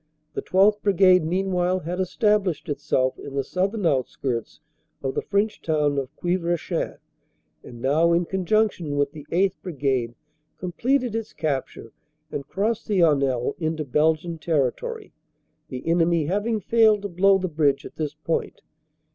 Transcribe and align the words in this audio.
The 0.33 0.41
12th. 0.41 0.81
Brigade 0.81 1.23
meanwhile 1.23 1.81
had 1.81 1.99
estab 1.99 2.45
lished 2.45 2.69
itself 2.69 3.19
in 3.19 3.35
the 3.35 3.43
southern 3.43 3.85
outskirts 3.85 4.59
of 5.03 5.13
the 5.13 5.21
French 5.21 5.61
town 5.61 5.99
of 5.99 6.09
Quievrechain, 6.15 6.97
and 7.63 7.81
now 7.83 8.11
in 8.11 8.25
conjunction 8.25 8.95
with 8.97 9.11
the 9.11 9.27
8th. 9.31 9.53
Brigade, 9.61 10.15
completed 10.57 11.13
its 11.13 11.33
capture 11.33 11.91
and 12.31 12.47
crossed 12.47 12.87
the 12.87 13.01
Honelle 13.01 13.53
into 13.59 13.85
Belgian 13.85 14.39
territory, 14.39 15.13
the 15.69 15.87
enemy 15.87 16.25
having 16.25 16.61
failed 16.61 17.03
to 17.03 17.07
blow 17.07 17.37
the 17.37 17.47
bridge 17.47 17.85
at 17.85 17.97
this 17.97 18.15
point. 18.15 18.61